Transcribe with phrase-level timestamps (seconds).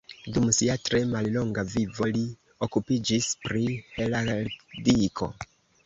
[0.35, 2.25] Dum sia tre mallonga vivo li
[2.69, 3.65] okupiĝis pri
[4.01, 5.35] heraldiko.